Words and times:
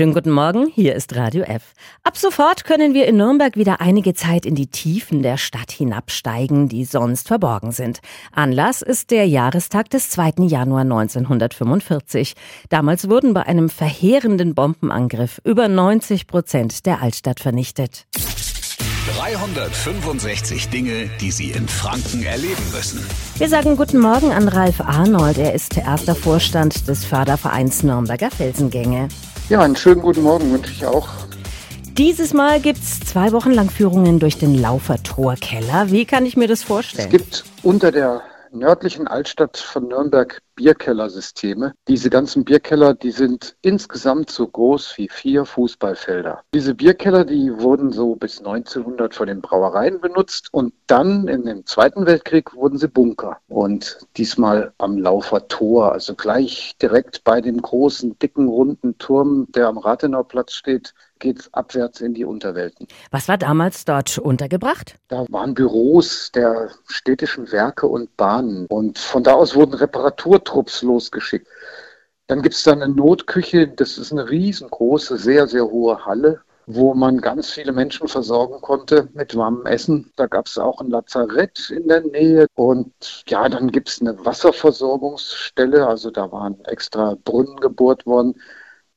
Schönen 0.00 0.14
guten 0.14 0.30
Morgen, 0.30 0.72
hier 0.74 0.94
ist 0.94 1.14
Radio 1.14 1.42
F. 1.42 1.74
Ab 2.04 2.16
sofort 2.16 2.64
können 2.64 2.94
wir 2.94 3.06
in 3.06 3.18
Nürnberg 3.18 3.58
wieder 3.58 3.82
einige 3.82 4.14
Zeit 4.14 4.46
in 4.46 4.54
die 4.54 4.68
Tiefen 4.68 5.22
der 5.22 5.36
Stadt 5.36 5.70
hinabsteigen, 5.70 6.70
die 6.70 6.86
sonst 6.86 7.28
verborgen 7.28 7.70
sind. 7.70 8.00
Anlass 8.32 8.80
ist 8.80 9.10
der 9.10 9.26
Jahrestag 9.26 9.90
des 9.90 10.08
2. 10.08 10.46
Januar 10.46 10.84
1945. 10.84 12.32
Damals 12.70 13.10
wurden 13.10 13.34
bei 13.34 13.42
einem 13.42 13.68
verheerenden 13.68 14.54
Bombenangriff 14.54 15.38
über 15.44 15.68
90 15.68 16.26
Prozent 16.26 16.86
der 16.86 17.02
Altstadt 17.02 17.38
vernichtet. 17.38 18.06
365 19.18 20.70
Dinge, 20.70 21.10
die 21.20 21.30
Sie 21.30 21.50
in 21.50 21.68
Franken 21.68 22.22
erleben 22.22 22.62
müssen. 22.72 23.04
Wir 23.36 23.50
sagen 23.50 23.76
guten 23.76 23.98
Morgen 23.98 24.32
an 24.32 24.48
Ralf 24.48 24.80
Arnold. 24.80 25.36
Er 25.36 25.52
ist 25.52 25.76
erster 25.76 26.14
Vorstand 26.14 26.88
des 26.88 27.04
Fördervereins 27.04 27.82
Nürnberger 27.82 28.30
Felsengänge. 28.30 29.08
Ja, 29.50 29.62
einen 29.62 29.74
schönen 29.74 30.00
guten 30.00 30.22
Morgen 30.22 30.52
wünsche 30.52 30.70
ich 30.70 30.86
auch. 30.86 31.08
Dieses 31.98 32.32
Mal 32.32 32.60
gibt 32.60 32.78
es 32.78 33.00
zwei 33.00 33.32
Wochen 33.32 33.50
lang 33.50 33.68
Führungen 33.68 34.20
durch 34.20 34.38
den 34.38 34.54
Laufer 34.54 35.02
Torkeller. 35.02 35.90
Wie 35.90 36.04
kann 36.04 36.24
ich 36.24 36.36
mir 36.36 36.46
das 36.46 36.62
vorstellen? 36.62 37.06
Es 37.06 37.10
gibt 37.10 37.44
unter 37.64 37.90
der 37.90 38.22
nördlichen 38.52 39.08
Altstadt 39.08 39.56
von 39.56 39.88
Nürnberg 39.88 40.40
Bierkellersysteme. 40.60 41.72
Diese 41.88 42.10
ganzen 42.10 42.44
Bierkeller, 42.44 42.92
die 42.92 43.12
sind 43.12 43.56
insgesamt 43.62 44.30
so 44.30 44.46
groß 44.46 44.98
wie 44.98 45.08
vier 45.08 45.46
Fußballfelder. 45.46 46.42
Diese 46.52 46.74
Bierkeller, 46.74 47.24
die 47.24 47.50
wurden 47.58 47.90
so 47.92 48.14
bis 48.14 48.40
1900 48.40 49.14
von 49.14 49.26
den 49.26 49.40
Brauereien 49.40 50.02
benutzt 50.02 50.48
und 50.52 50.74
dann 50.86 51.28
in 51.28 51.46
dem 51.46 51.64
Zweiten 51.64 52.04
Weltkrieg 52.04 52.54
wurden 52.54 52.76
sie 52.76 52.88
Bunker. 52.88 53.38
Und 53.48 54.00
diesmal 54.18 54.74
am 54.76 54.98
Laufer 54.98 55.48
Tor, 55.48 55.92
also 55.92 56.14
gleich 56.14 56.76
direkt 56.82 57.24
bei 57.24 57.40
dem 57.40 57.62
großen, 57.62 58.18
dicken, 58.18 58.46
runden 58.46 58.98
Turm, 58.98 59.46
der 59.54 59.66
am 59.66 59.78
Rathenauplatz 59.78 60.52
steht, 60.52 60.92
geht 61.20 61.38
es 61.38 61.54
abwärts 61.54 62.00
in 62.00 62.14
die 62.14 62.24
Unterwelten. 62.24 62.88
Was 63.10 63.28
war 63.28 63.38
damals 63.38 63.84
dort 63.84 64.18
untergebracht? 64.18 64.96
Da 65.08 65.26
waren 65.28 65.54
Büros 65.54 66.32
der 66.32 66.70
städtischen 66.88 67.52
Werke 67.52 67.86
und 67.86 68.16
Bahnen. 68.16 68.66
Und 68.66 68.98
von 68.98 69.22
da 69.22 69.34
aus 69.34 69.54
wurden 69.54 69.74
Reparaturtrupps 70.50 70.82
losgeschickt. 70.82 71.48
Dann 72.26 72.42
gibt 72.42 72.54
es 72.54 72.62
da 72.62 72.72
eine 72.72 72.88
Notküche, 72.88 73.68
das 73.68 73.98
ist 73.98 74.12
eine 74.12 74.30
riesengroße, 74.30 75.16
sehr, 75.16 75.48
sehr 75.48 75.64
hohe 75.64 76.06
Halle, 76.06 76.40
wo 76.66 76.94
man 76.94 77.20
ganz 77.20 77.50
viele 77.50 77.72
Menschen 77.72 78.06
versorgen 78.06 78.60
konnte 78.60 79.08
mit 79.14 79.34
warmem 79.34 79.66
Essen. 79.66 80.12
Da 80.14 80.26
gab 80.26 80.46
es 80.46 80.56
auch 80.56 80.80
ein 80.80 80.90
Lazarett 80.90 81.70
in 81.70 81.88
der 81.88 82.02
Nähe. 82.02 82.46
Und 82.54 82.92
ja, 83.26 83.48
dann 83.48 83.72
gibt 83.72 83.88
es 83.88 84.00
eine 84.00 84.24
Wasserversorgungsstelle, 84.24 85.86
also 85.86 86.12
da 86.12 86.30
waren 86.30 86.64
extra 86.66 87.16
Brunnen 87.24 87.56
gebohrt 87.56 88.06
worden. 88.06 88.40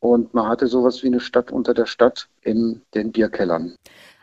Und 0.00 0.34
man 0.34 0.48
hatte 0.48 0.66
sowas 0.66 1.02
wie 1.02 1.06
eine 1.06 1.20
Stadt 1.20 1.50
unter 1.52 1.72
der 1.72 1.86
Stadt 1.86 2.28
in 2.42 2.82
den 2.94 3.12
Bierkellern. 3.12 3.76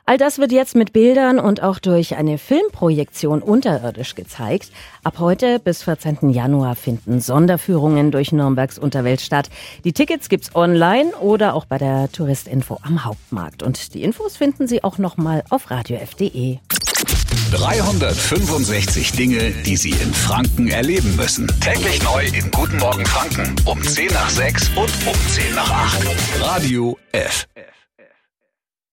All 0.09 0.17
das 0.17 0.39
wird 0.39 0.52
jetzt 0.52 0.75
mit 0.75 0.91
Bildern 0.91 1.38
und 1.38 1.61
auch 1.61 1.77
durch 1.77 2.15
eine 2.15 2.39
Filmprojektion 2.39 3.43
unterirdisch 3.43 4.15
gezeigt. 4.15 4.71
Ab 5.03 5.19
heute 5.19 5.59
bis 5.59 5.83
14. 5.83 6.31
Januar 6.31 6.75
finden 6.75 7.21
Sonderführungen 7.21 8.09
durch 8.09 8.31
Nürnbergs 8.31 8.80
Unterwelt 8.80 9.21
statt. 9.21 9.52
Die 9.83 9.93
Tickets 9.93 10.27
gibt's 10.27 10.55
online 10.55 11.11
oder 11.21 11.53
auch 11.53 11.65
bei 11.65 11.77
der 11.77 12.11
Touristinfo 12.11 12.80
am 12.81 13.05
Hauptmarkt. 13.05 13.61
Und 13.61 13.93
die 13.93 14.02
Infos 14.02 14.35
finden 14.35 14.67
Sie 14.67 14.83
auch 14.83 14.97
nochmal 14.97 15.43
auf 15.52 15.69
radiof.de. 15.69 16.57
365 17.52 19.11
Dinge, 19.11 19.52
die 19.63 19.77
Sie 19.77 19.91
in 19.91 20.11
Franken 20.11 20.69
erleben 20.69 21.15
müssen. 21.17 21.47
Täglich 21.61 22.02
neu 22.02 22.25
in 22.25 22.49
Guten 22.49 22.77
Morgen 22.77 23.05
Franken 23.05 23.55
um 23.65 23.80
10 23.83 24.07
nach 24.07 24.30
6 24.31 24.69
und 24.69 24.89
um 25.05 25.27
10 25.27 25.53
nach 25.53 25.69
8. 25.69 26.07
Radio 26.41 26.97
F. 27.11 27.45